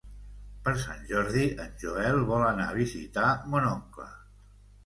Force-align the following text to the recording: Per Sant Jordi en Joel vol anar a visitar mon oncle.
Per 0.67 0.71
Sant 0.83 1.03
Jordi 1.11 1.43
en 1.65 1.77
Joel 1.83 2.19
vol 2.31 2.47
anar 2.47 2.67
a 2.73 2.77
visitar 2.81 3.29
mon 3.53 3.69
oncle. 3.77 4.09